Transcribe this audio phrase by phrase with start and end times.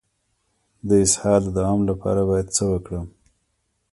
[0.87, 3.05] د اسهال د دوام لپاره باید څه وکړم؟